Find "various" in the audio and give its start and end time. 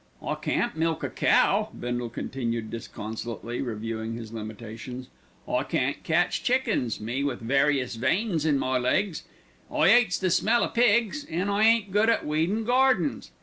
7.41-7.93